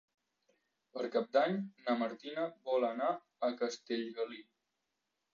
Per 0.93 1.01
Cap 1.15 1.27
d'Any 1.35 1.59
na 1.89 1.93
Martina 1.99 2.45
vol 2.69 2.85
anar 2.87 3.09
a 3.49 3.51
Castellgalí. 3.61 4.41